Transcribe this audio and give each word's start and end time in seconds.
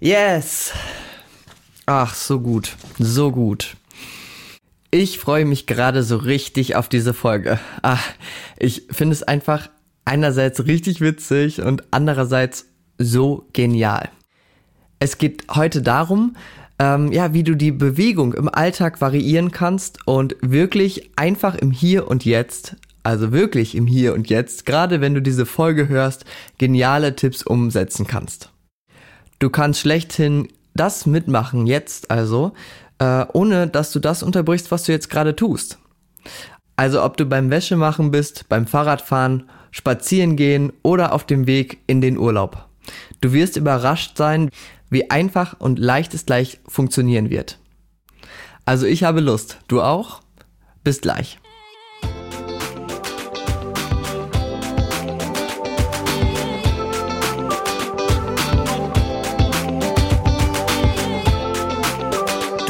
Yes! 0.00 0.72
Ach, 1.86 2.14
so 2.14 2.38
gut, 2.38 2.76
so 3.00 3.32
gut. 3.32 3.76
Ich 4.92 5.18
freue 5.18 5.44
mich 5.44 5.66
gerade 5.66 6.04
so 6.04 6.18
richtig 6.18 6.76
auf 6.76 6.88
diese 6.88 7.12
Folge. 7.12 7.58
Ach, 7.82 8.02
ich 8.58 8.86
finde 8.92 9.14
es 9.14 9.24
einfach 9.24 9.70
einerseits 10.04 10.66
richtig 10.66 11.00
witzig 11.00 11.62
und 11.62 11.82
andererseits 11.90 12.66
so 12.96 13.48
genial. 13.52 14.08
Es 15.00 15.18
geht 15.18 15.44
heute 15.50 15.82
darum, 15.82 16.36
ähm, 16.78 17.10
ja, 17.10 17.34
wie 17.34 17.42
du 17.42 17.56
die 17.56 17.72
Bewegung 17.72 18.34
im 18.34 18.48
Alltag 18.48 19.00
variieren 19.00 19.50
kannst 19.50 20.06
und 20.06 20.36
wirklich 20.40 21.10
einfach 21.16 21.56
im 21.56 21.72
Hier 21.72 22.06
und 22.06 22.24
Jetzt, 22.24 22.76
also 23.02 23.32
wirklich 23.32 23.74
im 23.74 23.88
Hier 23.88 24.14
und 24.14 24.30
Jetzt, 24.30 24.64
gerade 24.64 25.00
wenn 25.00 25.14
du 25.14 25.20
diese 25.20 25.44
Folge 25.44 25.88
hörst, 25.88 26.24
geniale 26.56 27.16
Tipps 27.16 27.42
umsetzen 27.42 28.06
kannst. 28.06 28.50
Du 29.38 29.50
kannst 29.50 29.80
schlechthin 29.80 30.48
das 30.74 31.06
mitmachen 31.06 31.66
jetzt 31.66 32.10
also, 32.10 32.52
äh, 32.98 33.24
ohne 33.32 33.66
dass 33.66 33.92
du 33.92 33.98
das 33.98 34.22
unterbrichst, 34.22 34.70
was 34.70 34.84
du 34.84 34.92
jetzt 34.92 35.10
gerade 35.10 35.36
tust. 35.36 35.78
Also 36.76 37.02
ob 37.02 37.16
du 37.16 37.26
beim 37.26 37.50
Wäschemachen 37.50 38.10
bist, 38.10 38.48
beim 38.48 38.66
Fahrradfahren, 38.66 39.48
spazieren 39.70 40.36
gehen 40.36 40.72
oder 40.82 41.12
auf 41.12 41.24
dem 41.24 41.46
Weg 41.46 41.78
in 41.86 42.00
den 42.00 42.16
Urlaub. 42.16 42.68
Du 43.20 43.32
wirst 43.32 43.56
überrascht 43.56 44.16
sein, 44.16 44.50
wie 44.88 45.10
einfach 45.10 45.58
und 45.58 45.78
leicht 45.78 46.14
es 46.14 46.24
gleich 46.24 46.60
funktionieren 46.66 47.30
wird. 47.30 47.58
Also 48.64 48.86
ich 48.86 49.04
habe 49.04 49.20
Lust. 49.20 49.58
Du 49.68 49.82
auch? 49.82 50.20
Bis 50.84 51.00
gleich. 51.00 51.38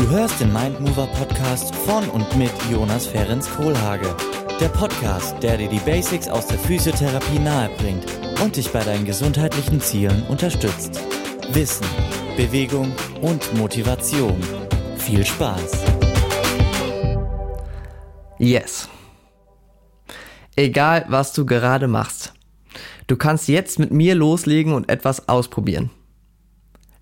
Du 0.08 0.14
hörst 0.14 0.40
den 0.40 0.50
Mindmover 0.54 1.06
Podcast 1.08 1.74
von 1.74 2.08
und 2.08 2.34
mit 2.38 2.50
Jonas 2.72 3.06
Ferens 3.06 3.46
Kohlhage. 3.50 4.16
Der 4.58 4.70
Podcast, 4.70 5.36
der 5.42 5.58
dir 5.58 5.68
die 5.68 5.80
Basics 5.80 6.28
aus 6.28 6.46
der 6.46 6.58
Physiotherapie 6.58 7.38
nahebringt 7.38 8.06
und 8.42 8.56
dich 8.56 8.72
bei 8.72 8.82
deinen 8.82 9.04
gesundheitlichen 9.04 9.82
Zielen 9.82 10.22
unterstützt. 10.28 10.98
Wissen, 11.52 11.86
Bewegung 12.38 12.90
und 13.20 13.54
Motivation. 13.58 14.40
Viel 14.96 15.26
Spaß! 15.26 15.84
Yes. 18.38 18.88
Egal, 20.56 21.04
was 21.08 21.34
du 21.34 21.44
gerade 21.44 21.86
machst. 21.86 22.32
Du 23.08 23.18
kannst 23.18 23.46
jetzt 23.46 23.78
mit 23.78 23.90
mir 23.90 24.14
loslegen 24.14 24.72
und 24.72 24.88
etwas 24.88 25.28
ausprobieren 25.28 25.90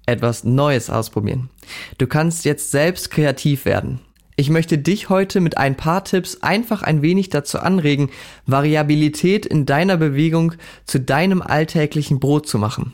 etwas 0.07 0.45
Neues 0.45 0.89
ausprobieren. 0.89 1.51
Du 1.99 2.07
kannst 2.07 2.45
jetzt 2.45 2.71
selbst 2.71 3.11
kreativ 3.11 3.65
werden. 3.65 4.01
Ich 4.39 4.51
möchte 4.51 4.77
dich 4.77 5.09
heute 5.09 5.41
mit 5.41 5.57
ein 5.57 5.77
paar 5.77 6.05
Tipps 6.05 6.43
einfach 6.43 6.83
ein 6.83 7.01
wenig 7.01 7.31
dazu 7.31 7.59
anregen, 7.59 8.11
Variabilität 8.45 9.47
in 9.47 9.65
deiner 9.65 9.97
Bewegung 9.97 10.53
zu 10.85 11.01
deinem 11.01 11.41
alltäglichen 11.41 12.21
Brot 12.21 12.47
zu 12.47 12.59
machen. 12.59 12.93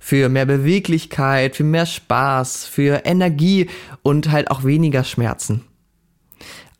Für 0.00 0.30
mehr 0.30 0.46
Beweglichkeit, 0.46 1.54
für 1.54 1.64
mehr 1.64 1.84
Spaß, 1.84 2.64
für 2.64 3.04
Energie 3.04 3.68
und 4.02 4.30
halt 4.30 4.50
auch 4.50 4.64
weniger 4.64 5.04
Schmerzen. 5.04 5.64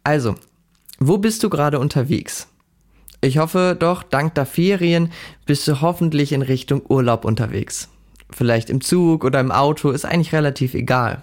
Also, 0.03 0.35
wo 0.99 1.19
bist 1.19 1.43
du 1.43 1.51
gerade 1.51 1.79
unterwegs? 1.79 2.49
Ich 3.21 3.37
hoffe 3.37 3.77
doch, 3.79 4.03
dank 4.03 4.35
der 4.35 4.47
Ferien 4.47 5.13
bist 5.45 5.69
du 5.69 5.83
hoffentlich 5.83 6.33
in 6.33 6.43
Richtung 6.43 6.83
Urlaub 6.89 7.25
unterwegs 7.27 7.91
vielleicht 8.31 8.71
im 8.71 8.81
Zug 8.81 9.25
oder 9.25 9.41
im 9.41 9.53
Auto, 9.53 9.91
ist 9.91 10.05
eigentlich 10.05 10.33
relativ 10.33 10.75
egal. 10.75 11.23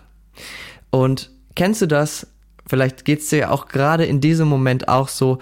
Und 0.90 1.32
kennst 1.56 1.82
du 1.82 1.88
das? 1.88 2.28
Vielleicht 2.68 3.06
geht's 3.06 3.30
dir 3.30 3.40
ja 3.40 3.50
auch 3.52 3.68
gerade 3.68 4.06
in 4.06 4.22
diesem 4.22 4.48
Moment 4.48 4.88
auch 4.88 5.08
so, 5.08 5.40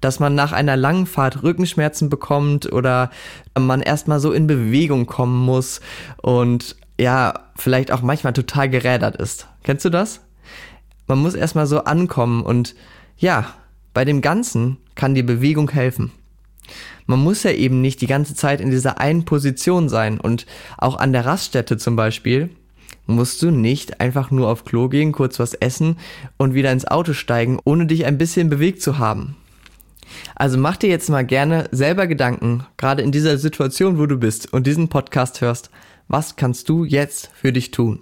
dass 0.00 0.20
man 0.20 0.34
nach 0.34 0.52
einer 0.52 0.76
langen 0.76 1.06
Fahrt 1.06 1.42
Rückenschmerzen 1.42 2.10
bekommt 2.10 2.70
oder 2.70 3.10
man 3.58 3.80
erstmal 3.80 4.20
so 4.20 4.32
in 4.32 4.46
Bewegung 4.46 5.06
kommen 5.06 5.44
muss 5.44 5.80
und 6.20 6.76
ja, 7.00 7.34
vielleicht 7.56 7.90
auch 7.90 8.02
manchmal 8.02 8.34
total 8.34 8.68
gerädert 8.68 9.16
ist. 9.16 9.46
Kennst 9.62 9.84
du 9.84 9.90
das? 9.90 10.20
Man 11.06 11.18
muss 11.18 11.34
erstmal 11.34 11.66
so 11.66 11.84
ankommen 11.84 12.42
und 12.42 12.74
ja, 13.16 13.46
bei 13.94 14.04
dem 14.04 14.20
Ganzen 14.20 14.76
kann 14.94 15.14
die 15.14 15.22
Bewegung 15.22 15.70
helfen 15.70 16.12
man 17.06 17.20
muss 17.20 17.42
ja 17.42 17.52
eben 17.52 17.80
nicht 17.80 18.00
die 18.00 18.06
ganze 18.06 18.34
Zeit 18.34 18.60
in 18.60 18.70
dieser 18.70 19.00
einen 19.00 19.24
Position 19.24 19.88
sein 19.88 20.20
und 20.20 20.46
auch 20.78 20.96
an 20.96 21.12
der 21.12 21.26
Raststätte 21.26 21.76
zum 21.76 21.96
Beispiel 21.96 22.50
musst 23.06 23.42
du 23.42 23.50
nicht 23.50 24.00
einfach 24.00 24.30
nur 24.30 24.48
auf 24.48 24.64
Klo 24.64 24.88
gehen, 24.88 25.12
kurz 25.12 25.38
was 25.38 25.54
essen 25.54 25.96
und 26.38 26.54
wieder 26.54 26.72
ins 26.72 26.86
Auto 26.86 27.12
steigen, 27.12 27.58
ohne 27.64 27.86
dich 27.86 28.06
ein 28.06 28.18
bisschen 28.18 28.48
bewegt 28.48 28.80
zu 28.80 28.98
haben. 28.98 29.36
Also 30.34 30.58
mach 30.58 30.76
dir 30.76 30.88
jetzt 30.88 31.10
mal 31.10 31.24
gerne 31.24 31.68
selber 31.70 32.06
Gedanken, 32.06 32.66
gerade 32.76 33.02
in 33.02 33.12
dieser 33.12 33.38
Situation, 33.38 33.98
wo 33.98 34.06
du 34.06 34.16
bist 34.16 34.52
und 34.52 34.66
diesen 34.66 34.88
Podcast 34.88 35.40
hörst, 35.40 35.70
was 36.08 36.36
kannst 36.36 36.68
du 36.68 36.84
jetzt 36.84 37.30
für 37.34 37.52
dich 37.52 37.70
tun? 37.70 38.00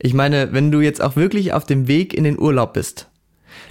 Ich 0.00 0.14
meine, 0.14 0.52
wenn 0.52 0.70
du 0.70 0.80
jetzt 0.80 1.02
auch 1.02 1.16
wirklich 1.16 1.52
auf 1.52 1.64
dem 1.64 1.88
Weg 1.88 2.14
in 2.14 2.24
den 2.24 2.38
Urlaub 2.38 2.74
bist, 2.74 3.08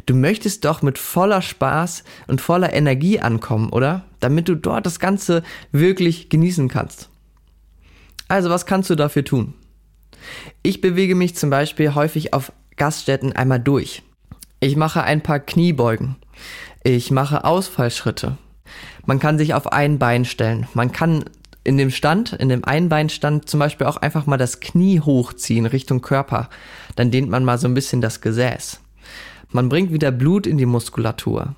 Du 0.05 0.15
möchtest 0.15 0.65
doch 0.65 0.81
mit 0.81 0.97
voller 0.97 1.41
Spaß 1.41 2.03
und 2.27 2.41
voller 2.41 2.73
Energie 2.73 3.19
ankommen, 3.19 3.69
oder? 3.69 4.03
Damit 4.19 4.47
du 4.49 4.55
dort 4.55 4.85
das 4.85 4.99
Ganze 4.99 5.43
wirklich 5.71 6.29
genießen 6.29 6.69
kannst. 6.69 7.09
Also, 8.27 8.49
was 8.49 8.65
kannst 8.65 8.89
du 8.89 8.95
dafür 8.95 9.23
tun? 9.23 9.53
Ich 10.63 10.81
bewege 10.81 11.15
mich 11.15 11.35
zum 11.35 11.49
Beispiel 11.49 11.95
häufig 11.95 12.33
auf 12.33 12.51
Gaststätten 12.75 13.33
einmal 13.33 13.59
durch. 13.59 14.03
Ich 14.59 14.75
mache 14.75 15.03
ein 15.03 15.21
paar 15.21 15.39
Kniebeugen. 15.39 16.15
Ich 16.83 17.11
mache 17.11 17.43
Ausfallschritte. 17.43 18.37
Man 19.05 19.19
kann 19.19 19.37
sich 19.37 19.53
auf 19.53 19.71
ein 19.71 19.99
Bein 19.99 20.25
stellen. 20.25 20.67
Man 20.73 20.91
kann 20.91 21.25
in 21.63 21.77
dem 21.77 21.91
Stand, 21.91 22.33
in 22.33 22.49
dem 22.49 22.63
Einbeinstand 22.63 23.49
zum 23.49 23.59
Beispiel 23.59 23.87
auch 23.87 23.97
einfach 23.97 24.25
mal 24.25 24.37
das 24.37 24.59
Knie 24.59 25.01
hochziehen 25.01 25.65
Richtung 25.65 26.01
Körper. 26.01 26.49
Dann 26.95 27.11
dehnt 27.11 27.29
man 27.29 27.43
mal 27.43 27.57
so 27.57 27.67
ein 27.67 27.73
bisschen 27.73 28.01
das 28.01 28.21
Gesäß. 28.21 28.79
Man 29.52 29.69
bringt 29.69 29.91
wieder 29.91 30.12
Blut 30.12 30.47
in 30.47 30.58
die 30.58 30.66
Muskulatur. 30.66 31.56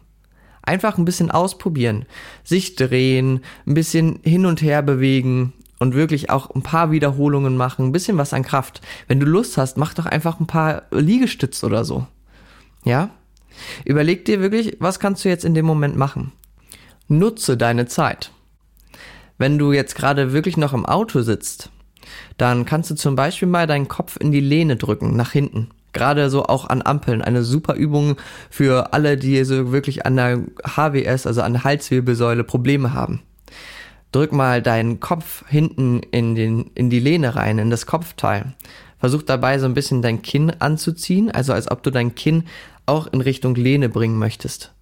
Einfach 0.61 0.97
ein 0.97 1.05
bisschen 1.05 1.31
ausprobieren, 1.31 2.05
sich 2.43 2.75
drehen, 2.75 3.41
ein 3.65 3.73
bisschen 3.73 4.19
hin 4.23 4.45
und 4.45 4.61
her 4.61 4.81
bewegen 4.81 5.53
und 5.79 5.95
wirklich 5.95 6.29
auch 6.29 6.49
ein 6.51 6.61
paar 6.61 6.91
Wiederholungen 6.91 7.57
machen, 7.57 7.87
ein 7.87 7.91
bisschen 7.91 8.17
was 8.17 8.33
an 8.33 8.43
Kraft. 8.43 8.81
Wenn 9.07 9.19
du 9.19 9.25
Lust 9.25 9.57
hast, 9.57 9.77
mach 9.77 9.93
doch 9.93 10.05
einfach 10.05 10.39
ein 10.39 10.47
paar 10.47 10.83
Liegestütz 10.91 11.63
oder 11.63 11.85
so. 11.85 12.05
Ja? 12.83 13.09
Überleg 13.85 14.25
dir 14.25 14.41
wirklich, 14.41 14.77
was 14.79 14.99
kannst 14.99 15.25
du 15.25 15.29
jetzt 15.29 15.45
in 15.45 15.55
dem 15.55 15.65
Moment 15.65 15.95
machen? 15.95 16.33
Nutze 17.07 17.57
deine 17.57 17.87
Zeit. 17.87 18.31
Wenn 19.37 19.57
du 19.57 19.71
jetzt 19.71 19.95
gerade 19.95 20.33
wirklich 20.33 20.57
noch 20.57 20.73
im 20.73 20.85
Auto 20.85 21.21
sitzt, 21.21 21.71
dann 22.37 22.65
kannst 22.65 22.91
du 22.91 22.95
zum 22.95 23.15
Beispiel 23.15 23.47
mal 23.47 23.67
deinen 23.67 23.87
Kopf 23.87 24.17
in 24.19 24.31
die 24.31 24.41
Lehne 24.41 24.75
drücken, 24.75 25.15
nach 25.15 25.31
hinten. 25.31 25.69
Gerade 25.93 26.29
so 26.29 26.45
auch 26.45 26.69
an 26.69 26.81
Ampeln. 26.81 27.21
Eine 27.21 27.43
super 27.43 27.73
Übung 27.73 28.17
für 28.49 28.93
alle, 28.93 29.17
die 29.17 29.43
so 29.43 29.71
wirklich 29.71 30.05
an 30.05 30.15
der 30.15 30.39
HWS, 30.63 31.25
also 31.25 31.41
an 31.41 31.53
der 31.53 31.63
Halswirbelsäule 31.63 32.43
Probleme 32.43 32.93
haben. 32.93 33.21
Drück 34.11 34.31
mal 34.31 34.61
deinen 34.61 34.99
Kopf 34.99 35.43
hinten 35.47 36.01
in, 36.11 36.35
den, 36.35 36.71
in 36.75 36.89
die 36.89 36.99
Lehne 36.99 37.35
rein, 37.35 37.59
in 37.59 37.69
das 37.69 37.85
Kopfteil. 37.85 38.53
Versuch 38.99 39.21
dabei 39.21 39.59
so 39.59 39.65
ein 39.65 39.73
bisschen 39.73 40.01
dein 40.01 40.21
Kinn 40.21 40.51
anzuziehen, 40.59 41.31
also 41.31 41.53
als 41.53 41.69
ob 41.69 41.83
du 41.83 41.91
dein 41.91 42.15
Kinn 42.15 42.43
auch 42.85 43.07
in 43.07 43.21
Richtung 43.21 43.55
Lehne 43.55 43.87
bringen 43.87 44.17
möchtest. 44.17 44.73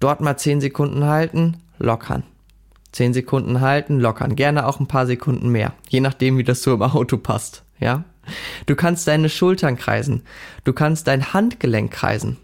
Dort 0.00 0.20
mal 0.20 0.36
10 0.36 0.60
Sekunden 0.60 1.04
halten, 1.04 1.58
lockern. 1.78 2.24
10 2.92 3.14
Sekunden 3.14 3.60
halten, 3.60 4.00
lockern. 4.00 4.36
Gerne 4.36 4.66
auch 4.66 4.80
ein 4.80 4.88
paar 4.88 5.06
Sekunden 5.06 5.48
mehr. 5.48 5.72
Je 5.88 6.00
nachdem, 6.00 6.36
wie 6.38 6.44
das 6.44 6.62
so 6.62 6.74
im 6.74 6.82
Auto 6.82 7.16
passt. 7.16 7.62
Ja? 7.78 8.04
Du 8.66 8.76
kannst 8.76 9.06
deine 9.06 9.28
Schultern 9.28 9.76
kreisen. 9.76 10.22
Du 10.64 10.72
kannst 10.72 11.06
dein 11.06 11.32
Handgelenk 11.32 11.92
kreisen. 11.92 12.36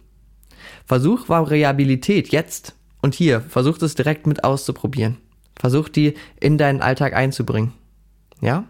Versuch 0.87 1.29
Variabilität 1.29 2.29
jetzt 2.29 2.75
und 3.00 3.14
hier. 3.14 3.40
Versuch 3.40 3.79
das 3.79 3.94
direkt 3.94 4.26
mit 4.26 4.44
auszuprobieren. 4.44 5.19
Versuch 5.58 5.88
die 5.88 6.14
in 6.40 6.58
deinen 6.58 6.82
Alltag 6.82 7.14
einzubringen. 7.14 7.73
Ja? 8.40 8.64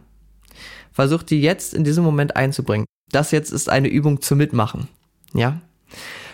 Versuch 0.93 1.23
die 1.23 1.41
jetzt 1.41 1.75
in 1.75 1.85
diesem 1.85 2.05
Moment 2.05 2.37
einzubringen. 2.37 2.87
Das 3.11 3.31
jetzt 3.31 3.50
ist 3.50 3.69
eine 3.69 3.88
Übung 3.88 4.20
zum 4.20 4.38
Mitmachen. 4.38 4.88
Ja? 5.35 5.61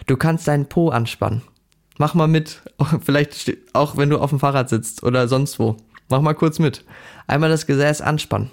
Du 0.07 0.17
kannst 0.17 0.49
deinen 0.49 0.69
Po 0.69 0.89
anspannen. 0.91 1.43
Mach 1.99 2.15
mal 2.15 2.29
mit. 2.29 2.63
Vielleicht 3.05 3.53
auch 3.73 3.97
wenn 3.97 4.11
du 4.11 4.19
auf 4.19 4.31
dem 4.31 4.41
Fahrrad 4.41 4.69
sitzt 4.69 5.03
oder 5.03 5.29
sonst 5.29 5.59
wo. 5.59 5.77
Mach 6.09 6.21
mal 6.21 6.35
kurz 6.35 6.59
mit. 6.59 6.85
Einmal 7.27 7.51
das 7.51 7.67
Gesäß 7.67 8.01
anspannen. 8.01 8.51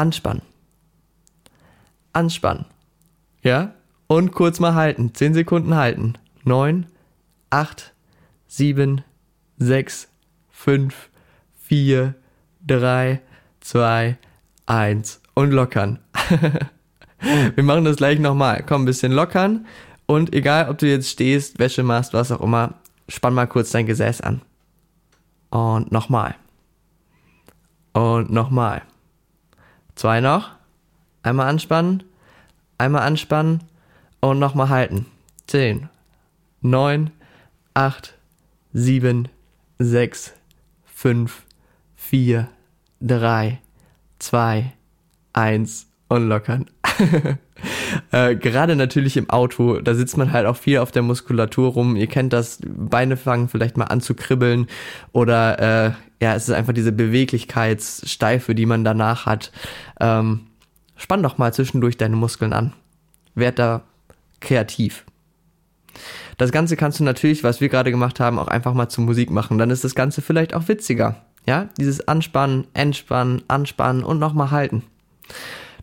Anspannen. 0.00 0.40
Anspannen. 2.14 2.64
Ja? 3.42 3.74
Und 4.06 4.32
kurz 4.32 4.58
mal 4.58 4.74
halten. 4.74 5.12
Zehn 5.14 5.34
Sekunden 5.34 5.74
halten. 5.74 6.14
Neun, 6.42 6.86
acht, 7.50 7.92
sieben, 8.46 9.04
sechs, 9.58 10.08
fünf, 10.48 11.10
vier, 11.60 12.14
drei, 12.66 13.20
zwei, 13.60 14.16
eins 14.64 15.20
und 15.34 15.50
lockern. 15.50 15.98
Wir 17.54 17.62
machen 17.62 17.84
das 17.84 17.96
gleich 17.96 18.18
nochmal. 18.18 18.64
Komm, 18.66 18.82
ein 18.82 18.86
bisschen 18.86 19.12
lockern 19.12 19.66
und 20.06 20.32
egal, 20.32 20.70
ob 20.70 20.78
du 20.78 20.86
jetzt 20.86 21.10
stehst, 21.10 21.58
Wäsche 21.58 21.82
machst, 21.82 22.14
was 22.14 22.32
auch 22.32 22.40
immer, 22.40 22.72
spann 23.06 23.34
mal 23.34 23.46
kurz 23.46 23.70
dein 23.70 23.84
Gesäß 23.84 24.22
an. 24.22 24.40
Und 25.50 25.92
nochmal. 25.92 26.36
Und 27.92 28.30
nochmal. 28.30 28.80
Zwei 30.00 30.22
noch. 30.22 30.52
Einmal 31.22 31.50
anspannen, 31.50 32.04
einmal 32.78 33.02
anspannen. 33.02 33.64
Und 34.20 34.38
nochmal 34.38 34.70
halten. 34.70 35.04
Zehn, 35.46 35.90
neun, 36.62 37.10
acht, 37.74 38.14
sieben, 38.72 39.28
sechs, 39.78 40.32
fünf, 40.86 41.42
vier, 41.96 42.48
drei, 43.02 43.60
zwei, 44.18 44.72
eins. 45.34 45.86
Und 46.08 46.28
lockern. 46.30 46.70
äh, 48.12 48.34
gerade 48.34 48.76
natürlich 48.76 49.16
im 49.16 49.30
Auto, 49.30 49.80
da 49.80 49.94
sitzt 49.94 50.16
man 50.16 50.32
halt 50.32 50.46
auch 50.46 50.56
viel 50.56 50.78
auf 50.78 50.90
der 50.90 51.02
Muskulatur 51.02 51.70
rum. 51.70 51.96
Ihr 51.96 52.06
kennt 52.06 52.32
das, 52.32 52.58
Beine 52.64 53.16
fangen 53.16 53.48
vielleicht 53.48 53.76
mal 53.76 53.84
an 53.84 54.00
zu 54.00 54.14
kribbeln 54.14 54.66
oder 55.12 55.58
äh, 55.86 55.92
ja, 56.22 56.34
es 56.34 56.48
ist 56.48 56.54
einfach 56.54 56.74
diese 56.74 56.92
Beweglichkeitssteife, 56.92 58.54
die 58.54 58.66
man 58.66 58.84
danach 58.84 59.26
hat. 59.26 59.52
Ähm, 60.00 60.40
spann 60.96 61.22
doch 61.22 61.38
mal 61.38 61.54
zwischendurch 61.54 61.96
deine 61.96 62.16
Muskeln 62.16 62.52
an. 62.52 62.72
Werd 63.34 63.58
da 63.58 63.82
kreativ. 64.40 65.04
Das 66.36 66.52
Ganze 66.52 66.76
kannst 66.76 67.00
du 67.00 67.04
natürlich, 67.04 67.44
was 67.44 67.60
wir 67.60 67.68
gerade 67.68 67.90
gemacht 67.90 68.20
haben, 68.20 68.38
auch 68.38 68.48
einfach 68.48 68.74
mal 68.74 68.88
zur 68.88 69.04
Musik 69.04 69.30
machen. 69.30 69.58
Dann 69.58 69.70
ist 69.70 69.84
das 69.84 69.94
Ganze 69.94 70.22
vielleicht 70.22 70.54
auch 70.54 70.68
witziger. 70.68 71.16
Ja, 71.46 71.68
dieses 71.78 72.06
Anspannen, 72.06 72.66
Entspannen, 72.74 73.42
Anspannen 73.48 74.04
und 74.04 74.18
nochmal 74.18 74.50
halten. 74.50 74.82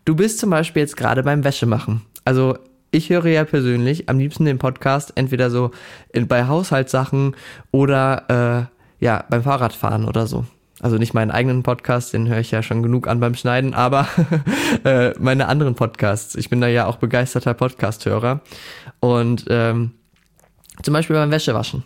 Du 0.04 0.14
bist 0.14 0.38
zum 0.38 0.50
Beispiel 0.50 0.80
jetzt 0.80 0.96
gerade 0.96 1.22
beim 1.22 1.44
Wäschemachen. 1.44 2.02
Also 2.28 2.58
ich 2.90 3.08
höre 3.08 3.24
ja 3.24 3.42
persönlich 3.46 4.10
am 4.10 4.18
liebsten 4.18 4.44
den 4.44 4.58
Podcast 4.58 5.14
entweder 5.14 5.48
so 5.48 5.70
in, 6.12 6.28
bei 6.28 6.46
Haushaltssachen 6.46 7.34
oder 7.70 8.68
äh, 9.00 9.02
ja 9.02 9.24
beim 9.30 9.44
Fahrradfahren 9.44 10.04
oder 10.04 10.26
so. 10.26 10.44
Also 10.78 10.98
nicht 10.98 11.14
meinen 11.14 11.30
eigenen 11.30 11.62
Podcast, 11.62 12.12
den 12.12 12.28
höre 12.28 12.40
ich 12.40 12.50
ja 12.50 12.62
schon 12.62 12.82
genug 12.82 13.08
an 13.08 13.18
beim 13.18 13.34
Schneiden, 13.34 13.72
aber 13.72 14.08
äh, 14.84 15.14
meine 15.18 15.48
anderen 15.48 15.74
Podcasts. 15.74 16.34
Ich 16.34 16.50
bin 16.50 16.60
da 16.60 16.68
ja 16.68 16.84
auch 16.84 16.96
begeisterter 16.96 17.54
Podcast-Hörer. 17.54 18.42
Und 19.00 19.46
ähm, 19.48 19.92
zum 20.82 20.92
Beispiel 20.92 21.16
beim 21.16 21.30
Wäschewaschen. 21.30 21.82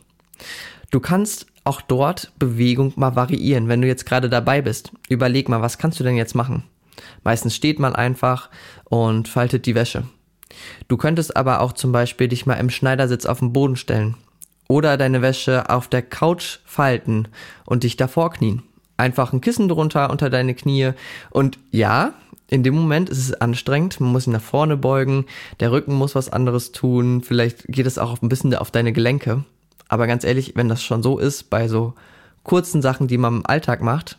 Du 0.90 0.98
kannst 0.98 1.46
auch 1.62 1.82
dort 1.82 2.32
Bewegung 2.40 2.94
mal 2.96 3.14
variieren. 3.14 3.68
Wenn 3.68 3.80
du 3.80 3.86
jetzt 3.86 4.06
gerade 4.06 4.28
dabei 4.28 4.60
bist, 4.60 4.90
überleg 5.08 5.48
mal, 5.48 5.62
was 5.62 5.78
kannst 5.78 6.00
du 6.00 6.04
denn 6.04 6.16
jetzt 6.16 6.34
machen? 6.34 6.64
Meistens 7.22 7.54
steht 7.54 7.78
man 7.78 7.94
einfach 7.94 8.50
und 8.86 9.28
faltet 9.28 9.66
die 9.66 9.76
Wäsche. 9.76 10.02
Du 10.88 10.96
könntest 10.96 11.36
aber 11.36 11.60
auch 11.60 11.72
zum 11.72 11.92
Beispiel 11.92 12.28
dich 12.28 12.46
mal 12.46 12.54
im 12.54 12.70
Schneidersitz 12.70 13.26
auf 13.26 13.38
den 13.40 13.52
Boden 13.52 13.76
stellen 13.76 14.16
oder 14.68 14.96
deine 14.96 15.22
Wäsche 15.22 15.68
auf 15.68 15.88
der 15.88 16.02
Couch 16.02 16.58
falten 16.64 17.28
und 17.66 17.82
dich 17.82 17.96
davor 17.96 18.32
knien. 18.32 18.62
Einfach 18.96 19.32
ein 19.32 19.40
Kissen 19.40 19.68
drunter 19.68 20.10
unter 20.10 20.30
deine 20.30 20.54
Knie 20.54 20.92
und 21.30 21.58
ja, 21.70 22.14
in 22.48 22.62
dem 22.62 22.74
Moment 22.74 23.08
ist 23.08 23.18
es 23.18 23.34
anstrengend, 23.34 23.98
man 24.00 24.12
muss 24.12 24.26
ihn 24.26 24.32
nach 24.32 24.42
vorne 24.42 24.76
beugen, 24.76 25.26
der 25.60 25.72
Rücken 25.72 25.94
muss 25.94 26.14
was 26.14 26.28
anderes 26.28 26.72
tun, 26.72 27.22
vielleicht 27.22 27.66
geht 27.66 27.86
es 27.86 27.98
auch 27.98 28.20
ein 28.20 28.28
bisschen 28.28 28.54
auf 28.54 28.70
deine 28.70 28.92
Gelenke. 28.92 29.44
Aber 29.88 30.06
ganz 30.06 30.24
ehrlich, 30.24 30.52
wenn 30.54 30.68
das 30.68 30.82
schon 30.82 31.02
so 31.02 31.18
ist, 31.18 31.50
bei 31.50 31.68
so 31.68 31.94
kurzen 32.44 32.82
Sachen, 32.82 33.08
die 33.08 33.18
man 33.18 33.36
im 33.36 33.46
Alltag 33.46 33.82
macht, 33.82 34.18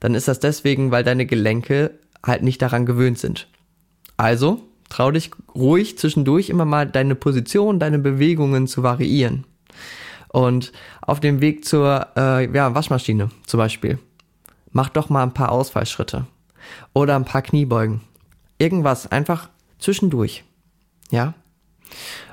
dann 0.00 0.14
ist 0.14 0.28
das 0.28 0.40
deswegen, 0.40 0.90
weil 0.90 1.04
deine 1.04 1.26
Gelenke 1.26 1.92
halt 2.24 2.42
nicht 2.42 2.60
daran 2.60 2.86
gewöhnt 2.86 3.18
sind. 3.18 3.48
Also 4.16 4.62
trau 4.92 5.10
dich 5.10 5.30
ruhig 5.54 5.98
zwischendurch 5.98 6.48
immer 6.48 6.64
mal 6.64 6.86
deine 6.86 7.14
Position, 7.14 7.78
deine 7.78 7.98
Bewegungen 7.98 8.66
zu 8.66 8.82
variieren. 8.82 9.44
Und 10.28 10.72
auf 11.02 11.20
dem 11.20 11.40
Weg 11.40 11.64
zur 11.64 12.08
äh, 12.16 12.52
ja, 12.54 12.74
Waschmaschine 12.74 13.30
zum 13.46 13.58
Beispiel, 13.58 13.98
mach 14.70 14.88
doch 14.88 15.08
mal 15.08 15.22
ein 15.22 15.34
paar 15.34 15.52
Ausfallschritte 15.52 16.26
oder 16.94 17.16
ein 17.16 17.24
paar 17.24 17.42
Kniebeugen. 17.42 18.00
Irgendwas, 18.58 19.10
einfach 19.10 19.48
zwischendurch. 19.78 20.44
Ja? 21.10 21.34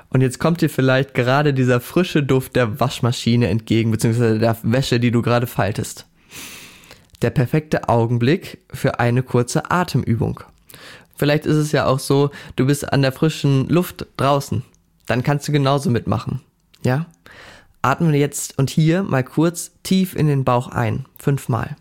Und 0.08 0.22
jetzt 0.22 0.38
kommt 0.38 0.60
dir 0.60 0.70
vielleicht 0.70 1.14
gerade 1.14 1.52
dieser 1.52 1.80
frische 1.80 2.22
Duft 2.22 2.56
der 2.56 2.80
Waschmaschine 2.80 3.48
entgegen, 3.48 3.90
beziehungsweise 3.90 4.38
der 4.38 4.56
Wäsche, 4.62 4.98
die 5.00 5.10
du 5.10 5.22
gerade 5.22 5.46
faltest 5.46 6.06
der 7.22 7.30
perfekte 7.30 7.88
Augenblick 7.88 8.58
für 8.72 8.98
eine 8.98 9.22
kurze 9.22 9.70
Atemübung. 9.70 10.40
Vielleicht 11.20 11.44
ist 11.44 11.56
es 11.56 11.70
ja 11.70 11.84
auch 11.84 11.98
so, 11.98 12.30
du 12.56 12.64
bist 12.64 12.94
an 12.94 13.02
der 13.02 13.12
frischen 13.12 13.68
Luft 13.68 14.06
draußen. 14.16 14.62
Dann 15.06 15.22
kannst 15.22 15.46
du 15.46 15.52
genauso 15.52 15.90
mitmachen. 15.90 16.40
Ja? 16.82 17.08
Atme 17.82 18.16
jetzt 18.16 18.58
und 18.58 18.70
hier 18.70 19.02
mal 19.02 19.22
kurz 19.22 19.72
tief 19.82 20.16
in 20.16 20.28
den 20.28 20.44
Bauch 20.44 20.68
ein. 20.68 21.04
Fünfmal. 21.18 21.76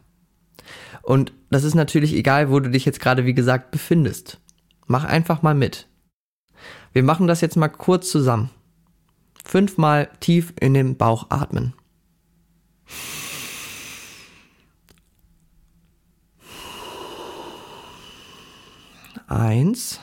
Und 1.03 1.31
das 1.49 1.63
ist 1.63 1.73
natürlich 1.73 2.15
egal, 2.15 2.51
wo 2.51 2.59
du 2.59 2.69
dich 2.69 2.83
jetzt 2.83 2.99
gerade, 2.99 3.23
wie 3.23 3.33
gesagt, 3.33 3.71
befindest. 3.71 4.41
Mach 4.87 5.05
einfach 5.05 5.41
mal 5.41 5.55
mit. 5.55 5.87
Wir 6.91 7.03
machen 7.03 7.25
das 7.25 7.39
jetzt 7.39 7.55
mal 7.55 7.69
kurz 7.69 8.11
zusammen. 8.11 8.49
Fünfmal 9.45 10.09
tief 10.19 10.51
in 10.59 10.73
den 10.73 10.97
Bauch 10.97 11.27
atmen. 11.29 11.73
Eins. 19.29 19.99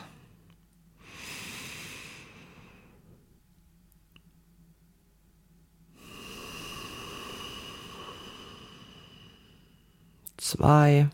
Zwei. 10.37 11.09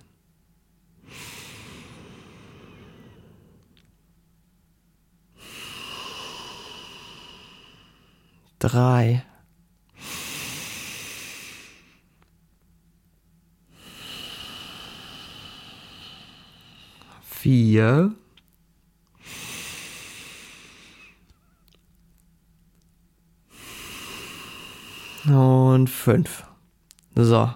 Drei. 8.58 9.25
Vier. 17.43 18.13
Und 25.25 25.89
fünf. 25.89 26.44
So. 27.17 27.51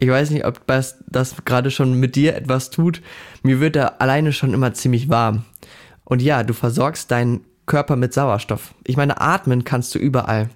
Ich 0.00 0.08
weiß 0.08 0.30
nicht, 0.30 0.44
ob 0.44 0.66
das, 0.66 1.04
das 1.06 1.44
gerade 1.44 1.70
schon 1.70 1.94
mit 1.94 2.16
dir 2.16 2.34
etwas 2.34 2.70
tut. 2.70 3.02
Mir 3.44 3.60
wird 3.60 3.76
da 3.76 3.86
alleine 4.00 4.32
schon 4.32 4.52
immer 4.52 4.74
ziemlich 4.74 5.08
warm. 5.08 5.44
Und 6.04 6.22
ja, 6.22 6.42
du 6.42 6.52
versorgst 6.52 7.10
deinen 7.12 7.44
Körper 7.66 7.94
mit 7.94 8.12
Sauerstoff. 8.12 8.74
Ich 8.84 8.96
meine, 8.96 9.20
atmen 9.20 9.62
kannst 9.62 9.94
du 9.94 10.00
überall. 10.00 10.50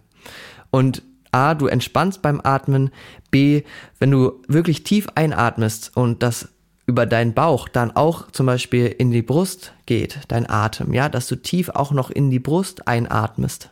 Und 0.70 1.02
A, 1.30 1.54
du 1.54 1.68
entspannst 1.68 2.22
beim 2.22 2.40
Atmen. 2.42 2.90
B, 3.30 3.62
wenn 4.00 4.10
du 4.10 4.42
wirklich 4.48 4.82
tief 4.82 5.06
einatmest 5.14 5.96
und 5.96 6.24
das 6.24 6.53
über 6.86 7.06
deinen 7.06 7.34
Bauch 7.34 7.68
dann 7.68 7.94
auch 7.96 8.30
zum 8.30 8.46
Beispiel 8.46 8.86
in 8.86 9.10
die 9.10 9.22
Brust 9.22 9.72
geht, 9.86 10.20
dein 10.28 10.48
Atem, 10.48 10.92
ja, 10.92 11.08
dass 11.08 11.28
du 11.28 11.36
tief 11.36 11.70
auch 11.70 11.92
noch 11.92 12.10
in 12.10 12.30
die 12.30 12.38
Brust 12.38 12.86
einatmest. 12.86 13.70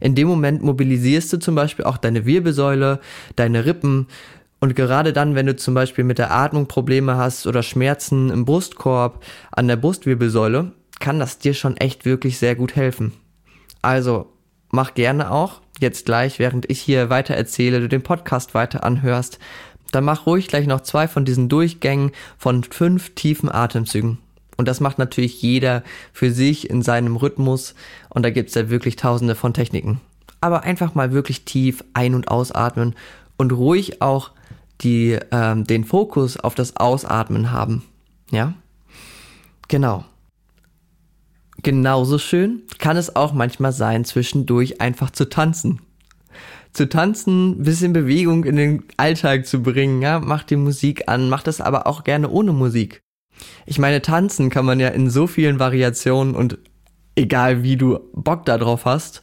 In 0.00 0.14
dem 0.14 0.28
Moment 0.28 0.62
mobilisierst 0.62 1.32
du 1.32 1.38
zum 1.38 1.54
Beispiel 1.54 1.84
auch 1.84 1.98
deine 1.98 2.24
Wirbelsäule, 2.26 3.00
deine 3.36 3.66
Rippen 3.66 4.08
und 4.60 4.76
gerade 4.76 5.12
dann, 5.12 5.34
wenn 5.34 5.46
du 5.46 5.56
zum 5.56 5.74
Beispiel 5.74 6.04
mit 6.04 6.18
der 6.18 6.32
Atmung 6.32 6.66
Probleme 6.66 7.16
hast 7.16 7.46
oder 7.46 7.62
Schmerzen 7.62 8.30
im 8.30 8.44
Brustkorb, 8.44 9.24
an 9.50 9.68
der 9.68 9.76
Brustwirbelsäule, 9.76 10.72
kann 10.98 11.18
das 11.18 11.38
dir 11.38 11.54
schon 11.54 11.78
echt 11.78 12.04
wirklich 12.04 12.38
sehr 12.38 12.54
gut 12.54 12.76
helfen. 12.76 13.12
Also 13.80 14.32
mach 14.70 14.92
gerne 14.92 15.30
auch, 15.30 15.62
jetzt 15.80 16.04
gleich, 16.04 16.38
während 16.38 16.70
ich 16.70 16.80
hier 16.80 17.08
weiter 17.08 17.34
erzähle, 17.34 17.80
du 17.80 17.88
den 17.88 18.02
Podcast 18.02 18.52
weiter 18.52 18.84
anhörst, 18.84 19.38
dann 19.92 20.04
mach 20.04 20.26
ruhig 20.26 20.48
gleich 20.48 20.66
noch 20.66 20.80
zwei 20.80 21.08
von 21.08 21.24
diesen 21.24 21.48
Durchgängen 21.48 22.12
von 22.38 22.62
fünf 22.64 23.14
tiefen 23.14 23.50
Atemzügen. 23.50 24.18
Und 24.56 24.68
das 24.68 24.80
macht 24.80 24.98
natürlich 24.98 25.40
jeder 25.40 25.82
für 26.12 26.30
sich 26.30 26.68
in 26.68 26.82
seinem 26.82 27.16
Rhythmus 27.16 27.74
und 28.10 28.22
da 28.22 28.30
gibt's 28.30 28.54
ja 28.54 28.68
wirklich 28.68 28.96
tausende 28.96 29.34
von 29.34 29.54
Techniken. 29.54 30.00
Aber 30.42 30.64
einfach 30.64 30.94
mal 30.94 31.12
wirklich 31.12 31.44
tief 31.44 31.82
ein- 31.94 32.14
und 32.14 32.28
ausatmen 32.28 32.94
und 33.36 33.52
ruhig 33.52 34.02
auch 34.02 34.32
die, 34.82 35.18
ähm, 35.30 35.64
den 35.64 35.84
Fokus 35.84 36.36
auf 36.36 36.54
das 36.54 36.76
Ausatmen 36.76 37.52
haben. 37.52 37.84
Ja? 38.30 38.54
Genau. 39.68 40.04
Genauso 41.62 42.18
schön 42.18 42.62
kann 42.78 42.96
es 42.96 43.16
auch 43.16 43.32
manchmal 43.32 43.72
sein, 43.72 44.04
zwischendurch 44.04 44.80
einfach 44.80 45.10
zu 45.10 45.28
tanzen. 45.28 45.80
Zu 46.72 46.88
tanzen, 46.88 47.62
bisschen 47.62 47.92
Bewegung 47.92 48.44
in 48.44 48.56
den 48.56 48.84
Alltag 48.96 49.46
zu 49.46 49.62
bringen, 49.62 50.02
ja, 50.02 50.20
mach 50.20 50.44
die 50.44 50.56
Musik 50.56 51.08
an, 51.08 51.28
mach 51.28 51.42
das 51.42 51.60
aber 51.60 51.86
auch 51.86 52.04
gerne 52.04 52.28
ohne 52.28 52.52
Musik. 52.52 53.02
Ich 53.66 53.78
meine, 53.78 54.02
tanzen 54.02 54.50
kann 54.50 54.66
man 54.66 54.80
ja 54.80 54.88
in 54.88 55.10
so 55.10 55.26
vielen 55.26 55.58
Variationen 55.58 56.34
und 56.34 56.58
egal 57.16 57.62
wie 57.62 57.76
du 57.76 57.98
Bock 58.12 58.44
darauf 58.44 58.84
hast, 58.84 59.22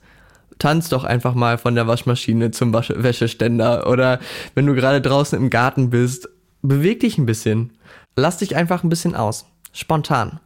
tanz 0.59 0.89
doch 0.89 1.03
einfach 1.03 1.35
mal 1.35 1.57
von 1.57 1.75
der 1.75 1.87
Waschmaschine 1.87 2.51
zum 2.51 2.73
Wasch 2.73 2.91
Wäscheständer 2.95 3.87
oder 3.87 4.19
wenn 4.55 4.65
du 4.65 4.73
gerade 4.73 5.01
draußen 5.01 5.37
im 5.37 5.49
Garten 5.49 5.89
bist, 5.89 6.29
beweg 6.61 6.99
dich 7.01 7.17
ein 7.17 7.25
bisschen. 7.25 7.73
Lass 8.15 8.37
dich 8.37 8.55
einfach 8.55 8.83
ein 8.83 8.89
bisschen 8.89 9.15
aus. 9.15 9.45
Spontan. 9.71 10.39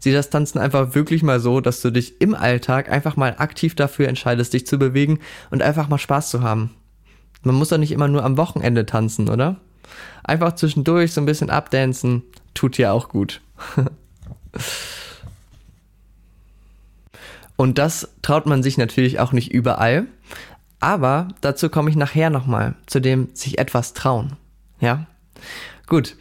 Sieh 0.00 0.12
das 0.12 0.30
Tanzen 0.30 0.58
einfach 0.58 0.94
wirklich 0.94 1.22
mal 1.22 1.40
so, 1.40 1.60
dass 1.60 1.82
du 1.82 1.90
dich 1.90 2.20
im 2.20 2.34
Alltag 2.34 2.90
einfach 2.90 3.16
mal 3.16 3.34
aktiv 3.38 3.74
dafür 3.74 4.08
entscheidest, 4.08 4.52
dich 4.52 4.66
zu 4.66 4.78
bewegen 4.78 5.18
und 5.50 5.62
einfach 5.62 5.88
mal 5.88 5.98
Spaß 5.98 6.30
zu 6.30 6.42
haben. 6.42 6.70
Man 7.42 7.56
muss 7.56 7.68
doch 7.68 7.78
nicht 7.78 7.92
immer 7.92 8.08
nur 8.08 8.24
am 8.24 8.36
Wochenende 8.36 8.86
tanzen, 8.86 9.28
oder? 9.28 9.56
Einfach 10.24 10.54
zwischendurch 10.54 11.12
so 11.12 11.20
ein 11.20 11.26
bisschen 11.26 11.50
abdancen, 11.50 12.22
tut 12.54 12.78
ja 12.78 12.92
auch 12.92 13.08
gut. 13.08 13.40
Und 17.56 17.78
das 17.78 18.08
traut 18.22 18.46
man 18.46 18.62
sich 18.62 18.78
natürlich 18.78 19.18
auch 19.18 19.32
nicht 19.32 19.50
überall. 19.50 20.06
Aber 20.78 21.28
dazu 21.40 21.68
komme 21.68 21.90
ich 21.90 21.96
nachher 21.96 22.30
nochmal, 22.30 22.76
zu 22.86 23.00
dem 23.00 23.34
sich 23.34 23.58
etwas 23.58 23.94
trauen. 23.94 24.36
Ja? 24.80 25.06
Gut. 25.88 26.16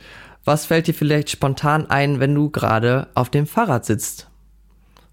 Was 0.48 0.66
fällt 0.66 0.88
dir 0.88 0.94
vielleicht 0.94 1.30
spontan 1.30 1.90
ein, 1.90 2.22
wenn 2.22 2.34
du 2.34 2.50
gerade 2.50 3.10
auf 3.16 3.30
dem 3.30 3.48
Fahrrad 3.48 3.84
sitzt? 3.84 4.30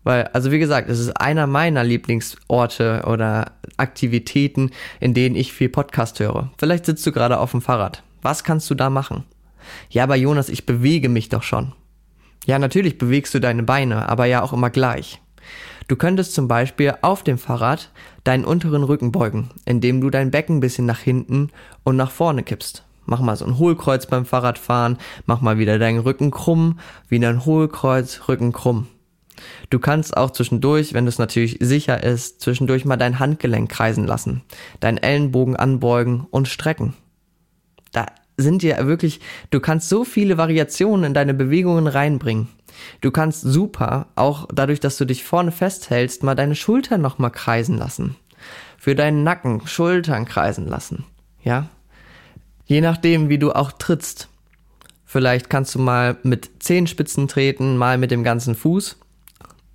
Weil, 0.04 0.28
also 0.28 0.52
wie 0.52 0.60
gesagt, 0.60 0.88
es 0.88 1.00
ist 1.00 1.10
einer 1.20 1.48
meiner 1.48 1.82
Lieblingsorte 1.82 3.02
oder 3.04 3.50
Aktivitäten, 3.76 4.70
in 5.00 5.12
denen 5.12 5.34
ich 5.34 5.52
viel 5.52 5.68
Podcast 5.68 6.20
höre. 6.20 6.52
Vielleicht 6.56 6.86
sitzt 6.86 7.04
du 7.04 7.10
gerade 7.10 7.40
auf 7.40 7.50
dem 7.50 7.62
Fahrrad. 7.62 8.04
Was 8.22 8.44
kannst 8.44 8.70
du 8.70 8.76
da 8.76 8.90
machen? 8.90 9.24
Ja, 9.90 10.04
aber 10.04 10.14
Jonas, 10.14 10.48
ich 10.48 10.66
bewege 10.66 11.08
mich 11.08 11.30
doch 11.30 11.42
schon. 11.42 11.72
Ja, 12.46 12.60
natürlich 12.60 12.96
bewegst 12.96 13.34
du 13.34 13.40
deine 13.40 13.64
Beine, 13.64 14.08
aber 14.08 14.26
ja 14.26 14.40
auch 14.40 14.52
immer 14.52 14.70
gleich. 14.70 15.20
Du 15.88 15.96
könntest 15.96 16.34
zum 16.34 16.46
Beispiel 16.46 16.94
auf 17.02 17.24
dem 17.24 17.38
Fahrrad 17.38 17.90
deinen 18.22 18.44
unteren 18.44 18.84
Rücken 18.84 19.10
beugen, 19.10 19.50
indem 19.64 20.00
du 20.00 20.10
dein 20.10 20.30
Becken 20.30 20.58
ein 20.58 20.60
bisschen 20.60 20.86
nach 20.86 21.00
hinten 21.00 21.50
und 21.82 21.96
nach 21.96 22.12
vorne 22.12 22.44
kippst. 22.44 22.84
Mach 23.06 23.20
mal 23.20 23.36
so 23.36 23.44
ein 23.44 23.58
Hohlkreuz 23.58 24.06
beim 24.06 24.24
Fahrradfahren, 24.24 24.98
mach 25.26 25.40
mal 25.40 25.58
wieder 25.58 25.78
deinen 25.78 25.98
Rücken 25.98 26.30
krumm, 26.30 26.78
wieder 27.08 27.28
ein 27.28 27.44
Hohlkreuz, 27.44 28.22
Rücken 28.28 28.52
krumm. 28.52 28.88
Du 29.70 29.78
kannst 29.78 30.16
auch 30.16 30.30
zwischendurch, 30.30 30.94
wenn 30.94 31.06
es 31.06 31.18
natürlich 31.18 31.58
sicher 31.60 32.02
ist, 32.02 32.40
zwischendurch 32.40 32.84
mal 32.84 32.96
dein 32.96 33.18
Handgelenk 33.18 33.70
kreisen 33.70 34.06
lassen, 34.06 34.42
deinen 34.80 34.98
Ellenbogen 34.98 35.56
anbeugen 35.56 36.26
und 36.30 36.48
strecken. 36.48 36.94
Da 37.92 38.06
sind 38.36 38.62
ja 38.62 38.86
wirklich, 38.86 39.20
du 39.50 39.60
kannst 39.60 39.88
so 39.88 40.04
viele 40.04 40.38
Variationen 40.38 41.04
in 41.04 41.14
deine 41.14 41.34
Bewegungen 41.34 41.86
reinbringen. 41.86 42.48
Du 43.00 43.10
kannst 43.10 43.42
super, 43.42 44.08
auch 44.16 44.48
dadurch, 44.52 44.80
dass 44.80 44.96
du 44.96 45.04
dich 45.04 45.22
vorne 45.22 45.52
festhältst, 45.52 46.22
mal 46.22 46.34
deine 46.34 46.56
Schultern 46.56 47.00
nochmal 47.00 47.30
kreisen 47.30 47.78
lassen. 47.78 48.16
Für 48.78 48.94
deinen 48.94 49.22
Nacken, 49.22 49.66
Schultern 49.66 50.24
kreisen 50.24 50.66
lassen. 50.66 51.04
Ja? 51.42 51.68
Je 52.66 52.80
nachdem, 52.80 53.28
wie 53.28 53.38
du 53.38 53.52
auch 53.52 53.72
trittst. 53.72 54.28
Vielleicht 55.04 55.50
kannst 55.50 55.74
du 55.74 55.78
mal 55.78 56.16
mit 56.22 56.50
Zehenspitzen 56.58 57.28
treten, 57.28 57.76
mal 57.76 57.98
mit 57.98 58.10
dem 58.10 58.24
ganzen 58.24 58.54
Fuß. 58.54 58.96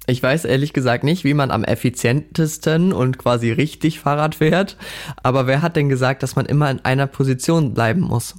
Ich 0.07 0.23
weiß 0.23 0.45
ehrlich 0.45 0.73
gesagt 0.73 1.03
nicht, 1.03 1.23
wie 1.23 1.35
man 1.35 1.51
am 1.51 1.63
effizientesten 1.63 2.93
und 2.93 3.19
quasi 3.19 3.51
richtig 3.51 3.99
Fahrrad 3.99 4.35
fährt, 4.35 4.75
aber 5.21 5.45
wer 5.45 5.61
hat 5.61 5.75
denn 5.75 5.87
gesagt, 5.87 6.23
dass 6.23 6.35
man 6.35 6.47
immer 6.47 6.71
in 6.71 6.83
einer 6.83 7.05
Position 7.05 7.75
bleiben 7.75 8.01
muss? 8.01 8.35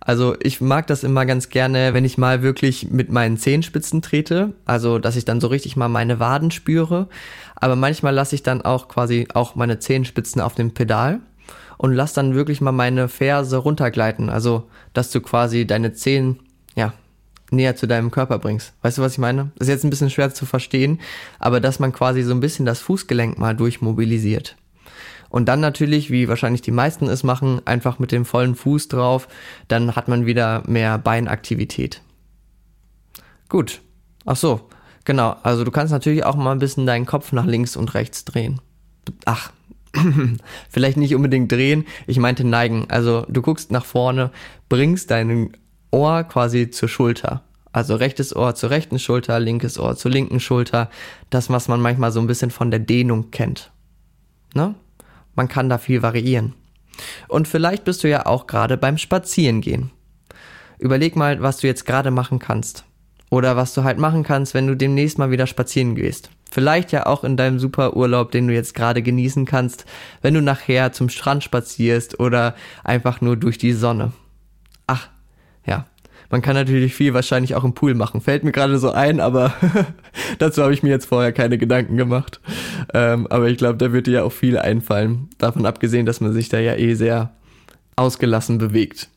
Also 0.00 0.34
ich 0.40 0.60
mag 0.60 0.86
das 0.86 1.04
immer 1.04 1.26
ganz 1.26 1.50
gerne, 1.50 1.92
wenn 1.92 2.04
ich 2.04 2.18
mal 2.18 2.42
wirklich 2.42 2.90
mit 2.90 3.10
meinen 3.10 3.36
Zehenspitzen 3.36 4.02
trete, 4.02 4.54
also 4.64 4.98
dass 4.98 5.16
ich 5.16 5.24
dann 5.24 5.40
so 5.40 5.48
richtig 5.48 5.76
mal 5.76 5.88
meine 5.88 6.20
Waden 6.20 6.50
spüre. 6.50 7.08
Aber 7.56 7.76
manchmal 7.76 8.14
lasse 8.14 8.34
ich 8.34 8.42
dann 8.42 8.62
auch 8.62 8.88
quasi 8.88 9.28
auch 9.32 9.54
meine 9.54 9.78
Zehenspitzen 9.78 10.40
auf 10.40 10.54
dem 10.54 10.72
Pedal 10.72 11.20
und 11.84 11.92
lass 11.92 12.14
dann 12.14 12.34
wirklich 12.34 12.62
mal 12.62 12.72
meine 12.72 13.08
Ferse 13.08 13.58
runtergleiten. 13.58 14.30
Also 14.30 14.70
dass 14.94 15.10
du 15.10 15.20
quasi 15.20 15.66
deine 15.66 15.92
Zehen, 15.92 16.40
ja, 16.74 16.94
näher 17.50 17.76
zu 17.76 17.86
deinem 17.86 18.10
Körper 18.10 18.38
bringst. 18.38 18.72
Weißt 18.80 18.96
du, 18.96 19.02
was 19.02 19.12
ich 19.12 19.18
meine? 19.18 19.52
Ist 19.58 19.68
jetzt 19.68 19.84
ein 19.84 19.90
bisschen 19.90 20.08
schwer 20.08 20.32
zu 20.32 20.46
verstehen, 20.46 20.98
aber 21.38 21.60
dass 21.60 21.80
man 21.80 21.92
quasi 21.92 22.22
so 22.22 22.32
ein 22.32 22.40
bisschen 22.40 22.64
das 22.64 22.80
Fußgelenk 22.80 23.38
mal 23.38 23.54
durchmobilisiert. 23.54 24.56
Und 25.28 25.44
dann 25.44 25.60
natürlich, 25.60 26.10
wie 26.10 26.26
wahrscheinlich 26.26 26.62
die 26.62 26.70
meisten 26.70 27.06
es 27.06 27.22
machen, 27.22 27.60
einfach 27.66 27.98
mit 27.98 28.12
dem 28.12 28.24
vollen 28.24 28.54
Fuß 28.54 28.88
drauf, 28.88 29.28
dann 29.68 29.94
hat 29.94 30.08
man 30.08 30.24
wieder 30.24 30.62
mehr 30.66 30.96
Beinaktivität. 30.96 32.00
Gut. 33.50 33.82
Ach 34.24 34.36
so, 34.36 34.70
genau. 35.04 35.36
Also 35.42 35.64
du 35.64 35.70
kannst 35.70 35.92
natürlich 35.92 36.24
auch 36.24 36.36
mal 36.36 36.52
ein 36.52 36.60
bisschen 36.60 36.86
deinen 36.86 37.04
Kopf 37.04 37.32
nach 37.32 37.44
links 37.44 37.76
und 37.76 37.92
rechts 37.92 38.24
drehen. 38.24 38.62
Ach, 39.26 39.52
vielleicht 40.70 40.96
nicht 40.96 41.14
unbedingt 41.14 41.50
drehen, 41.50 41.86
ich 42.06 42.18
meinte 42.18 42.44
neigen. 42.44 42.86
Also 42.88 43.26
du 43.28 43.42
guckst 43.42 43.70
nach 43.70 43.84
vorne, 43.84 44.30
bringst 44.68 45.10
dein 45.10 45.56
Ohr 45.90 46.24
quasi 46.24 46.70
zur 46.70 46.88
Schulter. 46.88 47.42
Also 47.72 47.96
rechtes 47.96 48.34
Ohr 48.36 48.54
zur 48.54 48.70
rechten 48.70 48.98
Schulter, 48.98 49.40
linkes 49.40 49.78
Ohr 49.78 49.96
zur 49.96 50.10
linken 50.10 50.38
Schulter. 50.38 50.90
Das, 51.30 51.50
was 51.50 51.66
man 51.68 51.80
manchmal 51.80 52.12
so 52.12 52.20
ein 52.20 52.26
bisschen 52.26 52.50
von 52.50 52.70
der 52.70 52.80
Dehnung 52.80 53.30
kennt. 53.30 53.72
Ne? 54.54 54.74
Man 55.34 55.48
kann 55.48 55.68
da 55.68 55.78
viel 55.78 56.02
variieren. 56.02 56.54
Und 57.26 57.48
vielleicht 57.48 57.84
bist 57.84 58.04
du 58.04 58.08
ja 58.08 58.26
auch 58.26 58.46
gerade 58.46 58.76
beim 58.76 58.98
Spazierengehen. 58.98 59.90
Überleg 60.78 61.16
mal, 61.16 61.42
was 61.42 61.58
du 61.58 61.66
jetzt 61.66 61.84
gerade 61.86 62.10
machen 62.12 62.38
kannst. 62.38 62.84
Oder 63.30 63.56
was 63.56 63.74
du 63.74 63.84
halt 63.84 63.98
machen 63.98 64.22
kannst, 64.22 64.54
wenn 64.54 64.66
du 64.66 64.76
demnächst 64.76 65.18
mal 65.18 65.30
wieder 65.30 65.46
spazieren 65.46 65.94
gehst. 65.94 66.30
Vielleicht 66.50 66.92
ja 66.92 67.06
auch 67.06 67.24
in 67.24 67.36
deinem 67.36 67.58
super 67.58 67.96
Urlaub, 67.96 68.30
den 68.30 68.46
du 68.46 68.54
jetzt 68.54 68.74
gerade 68.74 69.02
genießen 69.02 69.44
kannst, 69.44 69.86
wenn 70.22 70.34
du 70.34 70.40
nachher 70.40 70.92
zum 70.92 71.08
Strand 71.08 71.42
spazierst 71.42 72.20
oder 72.20 72.54
einfach 72.84 73.20
nur 73.20 73.36
durch 73.36 73.58
die 73.58 73.72
Sonne. 73.72 74.12
Ach, 74.86 75.08
ja. 75.66 75.86
Man 76.30 76.42
kann 76.42 76.54
natürlich 76.54 76.94
viel 76.94 77.12
wahrscheinlich 77.14 77.54
auch 77.54 77.64
im 77.64 77.74
Pool 77.74 77.94
machen. 77.94 78.20
Fällt 78.20 78.44
mir 78.44 78.52
gerade 78.52 78.78
so 78.78 78.90
ein, 78.90 79.20
aber 79.20 79.52
dazu 80.38 80.62
habe 80.62 80.72
ich 80.72 80.82
mir 80.82 80.90
jetzt 80.90 81.06
vorher 81.06 81.32
keine 81.32 81.58
Gedanken 81.58 81.96
gemacht. 81.96 82.40
Ähm, 82.92 83.26
aber 83.28 83.48
ich 83.48 83.58
glaube, 83.58 83.78
da 83.78 83.92
wird 83.92 84.06
dir 84.06 84.14
ja 84.14 84.22
auch 84.22 84.32
viel 84.32 84.58
einfallen. 84.58 85.28
Davon 85.38 85.66
abgesehen, 85.66 86.06
dass 86.06 86.20
man 86.20 86.32
sich 86.32 86.48
da 86.48 86.58
ja 86.58 86.74
eh 86.76 86.94
sehr 86.94 87.32
ausgelassen 87.96 88.58
bewegt. 88.58 89.08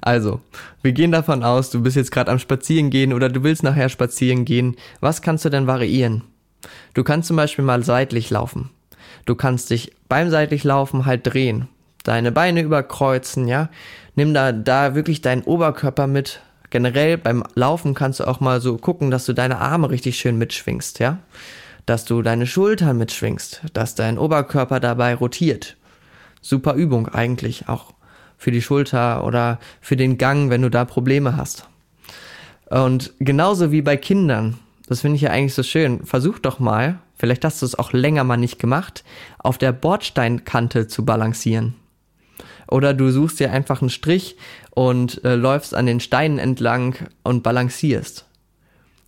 Also, 0.00 0.40
wir 0.82 0.92
gehen 0.92 1.12
davon 1.12 1.42
aus, 1.42 1.70
du 1.70 1.82
bist 1.82 1.96
jetzt 1.96 2.12
gerade 2.12 2.30
am 2.30 2.38
Spazieren 2.38 2.90
gehen 2.90 3.12
oder 3.12 3.28
du 3.28 3.42
willst 3.42 3.62
nachher 3.62 3.88
spazieren 3.88 4.44
gehen. 4.44 4.76
Was 5.00 5.22
kannst 5.22 5.44
du 5.44 5.48
denn 5.48 5.66
variieren? 5.66 6.22
Du 6.94 7.04
kannst 7.04 7.28
zum 7.28 7.36
Beispiel 7.36 7.64
mal 7.64 7.82
seitlich 7.82 8.30
laufen. 8.30 8.70
Du 9.26 9.34
kannst 9.34 9.70
dich 9.70 9.92
beim 10.08 10.30
seitlich 10.30 10.64
laufen 10.64 11.06
halt 11.06 11.26
drehen. 11.26 11.68
Deine 12.02 12.32
Beine 12.32 12.62
überkreuzen, 12.62 13.48
ja. 13.48 13.70
Nimm 14.14 14.34
da, 14.34 14.52
da 14.52 14.94
wirklich 14.94 15.22
deinen 15.22 15.42
Oberkörper 15.42 16.06
mit. 16.06 16.40
Generell 16.70 17.18
beim 17.18 17.44
Laufen 17.54 17.94
kannst 17.94 18.20
du 18.20 18.24
auch 18.24 18.40
mal 18.40 18.60
so 18.60 18.76
gucken, 18.76 19.10
dass 19.10 19.26
du 19.26 19.32
deine 19.32 19.58
Arme 19.58 19.90
richtig 19.90 20.18
schön 20.18 20.36
mitschwingst, 20.36 20.98
ja 20.98 21.18
dass 21.86 22.04
du 22.04 22.22
deine 22.22 22.46
Schultern 22.46 22.96
mitschwingst, 22.96 23.62
dass 23.72 23.94
dein 23.94 24.18
Oberkörper 24.18 24.80
dabei 24.80 25.14
rotiert. 25.14 25.76
Super 26.40 26.74
Übung 26.74 27.08
eigentlich 27.08 27.68
auch 27.68 27.93
für 28.44 28.50
die 28.50 28.62
Schulter 28.62 29.24
oder 29.24 29.58
für 29.80 29.96
den 29.96 30.18
Gang, 30.18 30.50
wenn 30.50 30.62
du 30.62 30.70
da 30.70 30.84
Probleme 30.84 31.36
hast. 31.36 31.68
Und 32.70 33.12
genauso 33.18 33.72
wie 33.72 33.82
bei 33.82 33.96
Kindern, 33.96 34.58
das 34.86 35.00
finde 35.00 35.16
ich 35.16 35.22
ja 35.22 35.30
eigentlich 35.30 35.54
so 35.54 35.62
schön, 35.62 36.04
versuch 36.04 36.38
doch 36.38 36.58
mal, 36.58 36.98
vielleicht 37.16 37.44
hast 37.44 37.62
du 37.62 37.66
es 37.66 37.78
auch 37.78 37.92
länger 37.92 38.22
mal 38.22 38.36
nicht 38.36 38.58
gemacht, 38.58 39.04
auf 39.38 39.58
der 39.58 39.72
Bordsteinkante 39.72 40.86
zu 40.86 41.04
balancieren. 41.04 41.74
Oder 42.68 42.94
du 42.94 43.10
suchst 43.10 43.40
dir 43.40 43.50
einfach 43.50 43.80
einen 43.80 43.90
Strich 43.90 44.36
und 44.70 45.24
äh, 45.24 45.34
läufst 45.34 45.74
an 45.74 45.86
den 45.86 46.00
Steinen 46.00 46.38
entlang 46.38 46.94
und 47.22 47.42
balancierst 47.42 48.26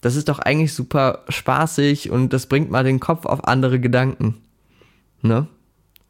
das 0.07 0.15
ist 0.15 0.29
doch 0.29 0.39
eigentlich 0.39 0.73
super 0.73 1.25
spaßig 1.29 2.11
und 2.11 2.33
das 2.33 2.47
bringt 2.47 2.71
mal 2.71 2.85
den 2.85 3.01
Kopf 3.01 3.27
auf 3.27 3.47
andere 3.49 3.81
Gedanken. 3.81 4.37
Ne? 5.23 5.49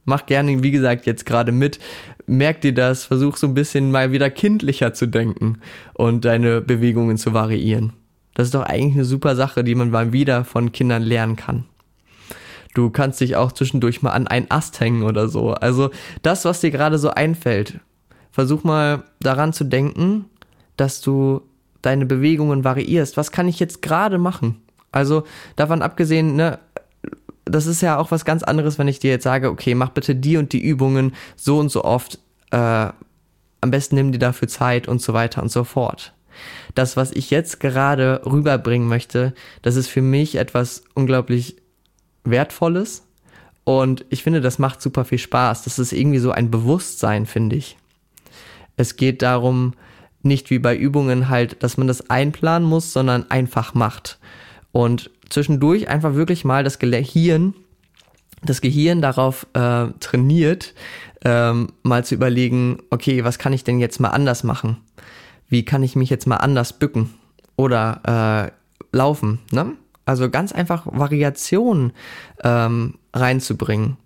Mach 0.04 0.26
gerne, 0.26 0.62
wie 0.62 0.70
gesagt, 0.70 1.06
jetzt 1.06 1.24
gerade 1.24 1.50
mit. 1.50 1.78
Merk 2.26 2.60
dir 2.60 2.74
das, 2.74 3.04
versuch 3.04 3.36
so 3.36 3.46
ein 3.46 3.54
bisschen 3.54 3.90
mal 3.90 4.12
wieder 4.12 4.30
kindlicher 4.30 4.92
zu 4.92 5.06
denken 5.06 5.58
und 5.94 6.24
deine 6.24 6.60
Bewegungen 6.60 7.18
zu 7.18 7.32
variieren. 7.32 7.92
Das 8.34 8.48
ist 8.48 8.54
doch 8.54 8.64
eigentlich 8.64 8.94
eine 8.94 9.04
super 9.04 9.36
Sache, 9.36 9.64
die 9.64 9.74
man 9.74 9.90
mal 9.90 10.12
wieder 10.12 10.44
von 10.44 10.72
Kindern 10.72 11.02
lernen 11.02 11.36
kann. 11.36 11.64
Du 12.74 12.90
kannst 12.90 13.20
dich 13.20 13.36
auch 13.36 13.52
zwischendurch 13.52 14.02
mal 14.02 14.10
an 14.10 14.26
einen 14.26 14.50
Ast 14.50 14.80
hängen 14.80 15.04
oder 15.04 15.28
so. 15.28 15.52
Also 15.52 15.90
das, 16.20 16.44
was 16.44 16.60
dir 16.60 16.70
gerade 16.70 16.98
so 16.98 17.10
einfällt, 17.10 17.80
versuch 18.30 18.64
mal 18.64 19.04
daran 19.20 19.54
zu 19.54 19.64
denken, 19.64 20.26
dass 20.76 21.00
du 21.00 21.40
deine 21.80 22.04
Bewegungen 22.04 22.64
variierst. 22.64 23.16
Was 23.16 23.32
kann 23.32 23.48
ich 23.48 23.58
jetzt 23.60 23.80
gerade 23.80 24.18
machen? 24.18 24.60
Also 24.92 25.24
davon 25.56 25.80
abgesehen, 25.80 26.36
ne, 26.36 26.58
das 27.46 27.66
ist 27.66 27.80
ja 27.80 27.96
auch 27.96 28.10
was 28.10 28.24
ganz 28.24 28.42
anderes, 28.42 28.78
wenn 28.78 28.88
ich 28.88 28.98
dir 28.98 29.10
jetzt 29.10 29.22
sage, 29.22 29.50
okay, 29.50 29.74
mach 29.74 29.90
bitte 29.90 30.14
die 30.14 30.36
und 30.36 30.52
die 30.52 30.60
Übungen 30.60 31.14
so 31.36 31.58
und 31.58 31.70
so 31.70 31.84
oft, 31.84 32.18
äh, 32.50 32.56
am 33.60 33.70
besten 33.70 33.94
nimm 33.94 34.12
dir 34.12 34.18
dafür 34.18 34.48
Zeit 34.48 34.88
und 34.88 35.00
so 35.00 35.14
weiter 35.14 35.42
und 35.42 35.50
so 35.50 35.64
fort. 35.64 36.12
Das, 36.74 36.96
was 36.96 37.12
ich 37.12 37.30
jetzt 37.30 37.60
gerade 37.60 38.20
rüberbringen 38.26 38.88
möchte, 38.88 39.32
das 39.62 39.76
ist 39.76 39.88
für 39.88 40.02
mich 40.02 40.34
etwas 40.34 40.84
unglaublich 40.94 41.56
Wertvolles 42.24 43.04
und 43.64 44.04
ich 44.10 44.22
finde, 44.22 44.40
das 44.40 44.58
macht 44.58 44.82
super 44.82 45.04
viel 45.04 45.18
Spaß. 45.18 45.64
Das 45.64 45.80
ist 45.80 45.92
irgendwie 45.92 46.18
so 46.18 46.30
ein 46.30 46.52
Bewusstsein, 46.52 47.26
finde 47.26 47.56
ich. 47.56 47.76
Es 48.76 48.96
geht 48.96 49.22
darum, 49.22 49.74
nicht 50.22 50.50
wie 50.50 50.58
bei 50.58 50.76
Übungen 50.76 51.28
halt, 51.28 51.62
dass 51.62 51.76
man 51.76 51.88
das 51.88 52.08
einplanen 52.10 52.68
muss, 52.68 52.92
sondern 52.92 53.30
einfach 53.30 53.74
macht. 53.74 54.18
Und 54.76 55.10
zwischendurch 55.30 55.88
einfach 55.88 56.16
wirklich 56.16 56.44
mal 56.44 56.62
das 56.62 56.78
Gehirn, 56.78 57.54
das 58.42 58.60
Gehirn 58.60 59.00
darauf 59.00 59.46
äh, 59.54 59.86
trainiert, 60.00 60.74
ähm, 61.24 61.68
mal 61.82 62.04
zu 62.04 62.14
überlegen, 62.14 62.82
okay, 62.90 63.24
was 63.24 63.38
kann 63.38 63.54
ich 63.54 63.64
denn 63.64 63.78
jetzt 63.78 64.00
mal 64.00 64.10
anders 64.10 64.44
machen? 64.44 64.76
Wie 65.48 65.64
kann 65.64 65.82
ich 65.82 65.96
mich 65.96 66.10
jetzt 66.10 66.26
mal 66.26 66.36
anders 66.36 66.74
bücken 66.74 67.14
oder 67.56 68.52
äh, 68.52 68.94
laufen? 68.94 69.38
Ne? 69.50 69.72
Also 70.04 70.28
ganz 70.28 70.52
einfach 70.52 70.84
Variationen 70.84 71.94
ähm, 72.44 72.98
reinzubringen. 73.14 73.96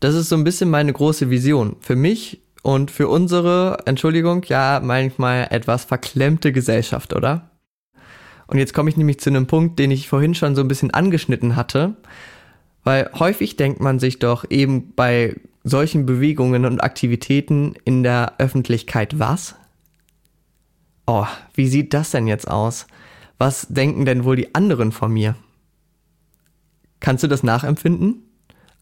Das 0.00 0.14
ist 0.14 0.30
so 0.30 0.36
ein 0.36 0.44
bisschen 0.44 0.70
meine 0.70 0.94
große 0.94 1.28
Vision. 1.28 1.76
Für 1.80 1.96
mich 1.96 2.40
und 2.62 2.90
für 2.90 3.08
unsere, 3.08 3.82
Entschuldigung, 3.84 4.42
ja, 4.44 4.80
manchmal 4.82 5.48
etwas 5.50 5.84
verklemmte 5.84 6.50
Gesellschaft, 6.50 7.12
oder? 7.12 7.50
Und 8.54 8.60
jetzt 8.60 8.72
komme 8.72 8.88
ich 8.88 8.96
nämlich 8.96 9.18
zu 9.18 9.30
einem 9.30 9.48
Punkt, 9.48 9.80
den 9.80 9.90
ich 9.90 10.08
vorhin 10.08 10.36
schon 10.36 10.54
so 10.54 10.60
ein 10.60 10.68
bisschen 10.68 10.92
angeschnitten 10.92 11.56
hatte, 11.56 11.96
weil 12.84 13.10
häufig 13.18 13.56
denkt 13.56 13.80
man 13.80 13.98
sich 13.98 14.20
doch 14.20 14.48
eben 14.48 14.92
bei 14.94 15.34
solchen 15.64 16.06
Bewegungen 16.06 16.64
und 16.64 16.78
Aktivitäten 16.78 17.74
in 17.84 18.04
der 18.04 18.34
Öffentlichkeit 18.38 19.18
was? 19.18 19.56
Oh, 21.04 21.26
wie 21.54 21.66
sieht 21.66 21.94
das 21.94 22.12
denn 22.12 22.28
jetzt 22.28 22.48
aus? 22.48 22.86
Was 23.38 23.66
denken 23.70 24.04
denn 24.04 24.22
wohl 24.22 24.36
die 24.36 24.54
anderen 24.54 24.92
von 24.92 25.12
mir? 25.12 25.34
Kannst 27.00 27.24
du 27.24 27.26
das 27.26 27.42
nachempfinden? 27.42 28.22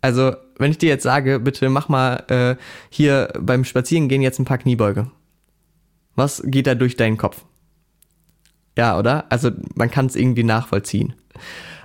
Also, 0.02 0.34
wenn 0.58 0.70
ich 0.70 0.76
dir 0.76 0.90
jetzt 0.90 1.04
sage, 1.04 1.40
bitte 1.40 1.70
mach 1.70 1.88
mal 1.88 2.24
äh, 2.28 2.56
hier 2.90 3.32
beim 3.40 3.64
Spazierengehen 3.64 4.20
jetzt 4.20 4.38
ein 4.38 4.44
paar 4.44 4.58
Kniebeuge. 4.58 5.10
Was 6.14 6.42
geht 6.44 6.66
da 6.66 6.74
durch 6.74 6.96
deinen 6.96 7.16
Kopf? 7.16 7.42
Ja, 8.76 8.98
oder? 8.98 9.26
Also 9.30 9.50
man 9.74 9.90
kann 9.90 10.06
es 10.06 10.16
irgendwie 10.16 10.44
nachvollziehen. 10.44 11.14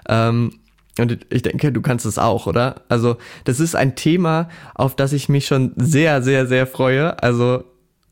Ähm, 0.08 0.53
und 1.00 1.25
ich 1.29 1.44
denke, 1.44 1.72
du 1.72 1.82
kannst 1.82 2.06
es 2.06 2.17
auch, 2.17 2.48
oder? 2.48 2.82
Also 2.89 3.17
das 3.44 3.60
ist 3.60 3.75
ein 3.75 3.96
Thema, 3.96 4.50
auf 4.74 4.96
das 4.96 5.13
ich 5.13 5.29
mich 5.29 5.46
schon 5.46 5.74
sehr, 5.75 6.22
sehr, 6.22 6.48
sehr 6.48 6.65
freue. 6.65 7.22
Also 7.22 7.63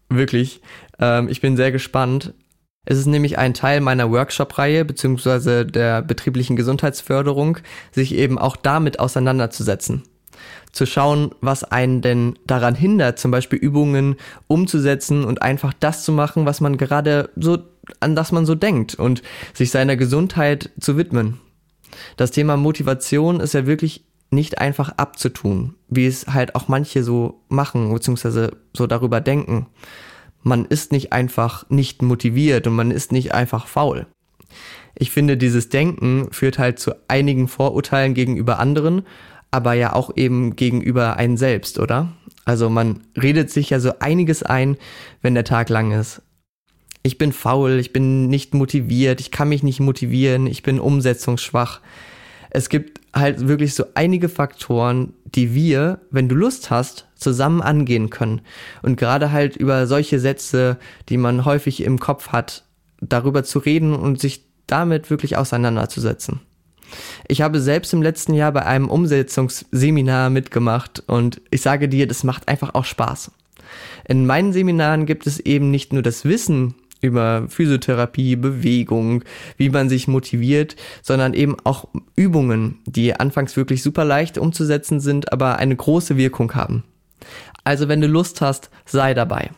wirklich, 0.09 0.61
ähm, 0.99 1.27
ich 1.29 1.41
bin 1.41 1.57
sehr 1.57 1.71
gespannt. 1.71 2.33
Es 2.85 2.99
ist 2.99 3.07
nämlich 3.07 3.39
ein 3.39 3.55
Teil 3.55 3.81
meiner 3.81 4.11
Workshop-Reihe 4.11 4.85
beziehungsweise 4.85 5.65
der 5.65 6.03
betrieblichen 6.03 6.55
Gesundheitsförderung, 6.55 7.57
sich 7.91 8.13
eben 8.13 8.37
auch 8.37 8.55
damit 8.55 8.99
auseinanderzusetzen 8.99 10.03
zu 10.75 10.85
schauen, 10.85 11.31
was 11.39 11.63
einen 11.63 12.01
denn 12.01 12.37
daran 12.45 12.75
hindert, 12.75 13.17
zum 13.17 13.31
Beispiel 13.31 13.57
Übungen 13.57 14.17
umzusetzen 14.47 15.23
und 15.23 15.41
einfach 15.41 15.73
das 15.79 16.03
zu 16.03 16.11
machen, 16.11 16.45
was 16.45 16.59
man 16.59 16.77
gerade 16.77 17.29
so, 17.37 17.57
an 17.99 18.15
das 18.15 18.31
man 18.31 18.45
so 18.45 18.55
denkt 18.55 18.95
und 18.95 19.21
sich 19.53 19.71
seiner 19.71 19.95
Gesundheit 19.95 20.71
zu 20.79 20.97
widmen. 20.97 21.39
Das 22.17 22.31
Thema 22.31 22.57
Motivation 22.57 23.39
ist 23.39 23.53
ja 23.53 23.65
wirklich 23.65 24.05
nicht 24.31 24.57
einfach 24.59 24.89
abzutun, 24.97 25.75
wie 25.87 26.07
es 26.07 26.27
halt 26.27 26.55
auch 26.55 26.67
manche 26.67 27.03
so 27.03 27.41
machen, 27.47 27.93
beziehungsweise 27.93 28.57
so 28.73 28.87
darüber 28.87 29.21
denken. 29.21 29.67
Man 30.41 30.65
ist 30.65 30.91
nicht 30.91 31.13
einfach 31.13 31.69
nicht 31.69 32.01
motiviert 32.01 32.67
und 32.67 32.75
man 32.75 32.91
ist 32.91 33.11
nicht 33.11 33.33
einfach 33.33 33.67
faul. 33.67 34.07
Ich 34.97 35.11
finde, 35.11 35.37
dieses 35.37 35.69
Denken 35.69 36.27
führt 36.31 36.59
halt 36.59 36.79
zu 36.79 36.93
einigen 37.07 37.47
Vorurteilen 37.47 38.13
gegenüber 38.13 38.59
anderen 38.59 39.03
aber 39.55 39.71
ja 39.71 39.93
auch 39.93 40.11
eben 40.17 40.57
gegenüber 40.57 41.15
einen 41.15 41.37
selbst, 41.37 41.79
oder? 41.79 42.11
Also 42.43 42.69
man 42.69 42.99
redet 43.15 43.49
sich 43.49 43.69
ja 43.69 43.79
so 43.79 43.93
einiges 43.99 44.43
ein, 44.43 44.75
wenn 45.21 45.33
der 45.33 45.45
Tag 45.45 45.69
lang 45.69 45.93
ist. 45.93 46.21
Ich 47.05 47.19
bin 47.19 47.33
faul, 47.33 47.73
ich 47.73 47.93
bin 47.93 48.29
nicht 48.29 48.55
motiviert, 48.55 49.19
ich 49.19 49.29
kann 49.29 49.49
mich 49.49 49.61
nicht 49.61 49.79
motivieren, 49.79 50.47
ich 50.47 50.63
bin 50.63 50.79
umsetzungsschwach. 50.79 51.79
Es 52.49 52.67
gibt 52.67 52.99
halt 53.13 53.47
wirklich 53.47 53.75
so 53.75 53.85
einige 53.93 54.27
Faktoren, 54.27 55.13
die 55.23 55.53
wir, 55.53 55.99
wenn 56.09 56.27
du 56.27 56.33
Lust 56.33 56.71
hast, 56.71 57.05
zusammen 57.13 57.61
angehen 57.61 58.09
können. 58.09 58.41
Und 58.81 58.97
gerade 58.97 59.31
halt 59.31 59.55
über 59.55 59.85
solche 59.85 60.19
Sätze, 60.19 60.79
die 61.07 61.17
man 61.17 61.45
häufig 61.45 61.83
im 61.83 61.99
Kopf 61.99 62.29
hat, 62.29 62.63
darüber 63.01 63.43
zu 63.43 63.59
reden 63.59 63.93
und 63.93 64.19
sich 64.19 64.43
damit 64.65 65.11
wirklich 65.11 65.37
auseinanderzusetzen. 65.37 66.39
Ich 67.27 67.43
habe 67.43 67.61
selbst 67.61 67.93
im 67.93 68.01
letzten 68.01 68.33
Jahr 68.33 68.51
bei 68.51 68.65
einem 68.65 68.89
Umsetzungsseminar 68.89 70.31
mitgemacht 70.31 71.03
und 71.05 71.39
ich 71.51 71.61
sage 71.61 71.87
dir, 71.87 72.07
das 72.07 72.23
macht 72.23 72.47
einfach 72.47 72.73
auch 72.73 72.85
Spaß. 72.85 73.29
In 74.07 74.25
meinen 74.25 74.53
Seminaren 74.53 75.05
gibt 75.05 75.27
es 75.27 75.39
eben 75.39 75.69
nicht 75.69 75.93
nur 75.93 76.01
das 76.01 76.25
Wissen 76.25 76.73
über 77.05 77.45
Physiotherapie, 77.47 78.35
Bewegung, 78.35 79.23
wie 79.57 79.69
man 79.69 79.89
sich 79.89 80.07
motiviert, 80.07 80.75
sondern 81.01 81.33
eben 81.33 81.55
auch 81.63 81.87
Übungen, 82.15 82.79
die 82.85 83.13
anfangs 83.15 83.55
wirklich 83.55 83.81
super 83.81 84.05
leicht 84.05 84.37
umzusetzen 84.37 84.99
sind, 84.99 85.31
aber 85.31 85.57
eine 85.57 85.75
große 85.75 86.17
Wirkung 86.17 86.53
haben. 86.55 86.83
Also 87.63 87.87
wenn 87.87 88.01
du 88.01 88.07
Lust 88.07 88.41
hast, 88.41 88.69
sei 88.85 89.13
dabei. 89.13 89.51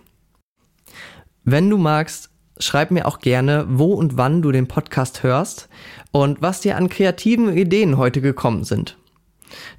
Wenn 1.44 1.70
du 1.70 1.78
magst, 1.78 2.30
schreib 2.60 2.92
mir 2.92 3.06
auch 3.06 3.20
gerne, 3.20 3.66
wo 3.70 3.94
und 3.94 4.18
wann 4.18 4.42
du 4.42 4.52
den 4.52 4.68
Podcast 4.68 5.24
hörst 5.24 5.70
und 6.12 6.42
was 6.42 6.62
dir 6.62 6.78
an 6.78 6.90
kreativen 6.90 7.56
Ideen 7.56 7.98
heute 7.98 8.22
gekommen 8.22 8.64
sind. 8.64 8.98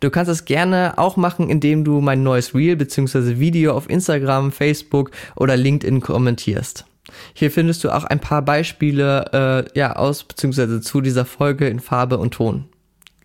Du 0.00 0.10
kannst 0.10 0.30
es 0.30 0.44
gerne 0.44 0.94
auch 0.96 1.16
machen, 1.16 1.50
indem 1.50 1.84
du 1.84 2.00
mein 2.00 2.22
neues 2.22 2.54
Reel 2.54 2.76
bzw. 2.76 3.38
Video 3.38 3.72
auf 3.74 3.90
Instagram, 3.90 4.52
Facebook 4.52 5.10
oder 5.36 5.56
LinkedIn 5.56 6.00
kommentierst. 6.00 6.87
Hier 7.34 7.50
findest 7.50 7.84
du 7.84 7.90
auch 7.90 8.04
ein 8.04 8.20
paar 8.20 8.42
Beispiele 8.42 9.66
äh, 9.74 9.78
ja, 9.78 9.96
aus 9.96 10.24
bzw. 10.24 10.80
zu 10.80 11.00
dieser 11.00 11.24
Folge 11.24 11.68
in 11.68 11.80
Farbe 11.80 12.18
und 12.18 12.34
Ton. 12.34 12.66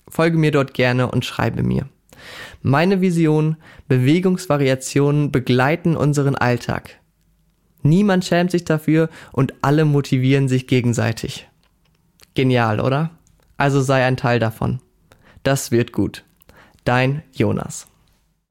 Folge 0.08 0.38
mir 0.38 0.52
dort 0.52 0.74
gerne 0.74 1.10
und 1.10 1.26
schreibe 1.26 1.63
mir. 1.63 1.88
Meine 2.62 3.02
Vision, 3.02 3.58
Bewegungsvariationen 3.88 5.32
begleiten 5.32 5.96
unseren 5.98 6.36
Alltag. 6.36 7.00
Niemand 7.82 8.24
schämt 8.24 8.52
sich 8.52 8.63
dafür 8.63 9.10
und 9.34 9.54
alle 9.62 9.84
motivieren 9.84 10.48
sich 10.48 10.67
gegenseitig. 10.67 11.50
Genial, 12.34 12.80
oder? 12.80 13.12
Also 13.58 13.82
sei 13.82 14.06
ein 14.06 14.17
Teil 14.17 14.39
davon. 14.39 14.80
Das 15.43 15.72
wird 15.72 15.91
gut. 15.91 16.24
Dein 16.86 17.24
Jonas. 17.34 17.88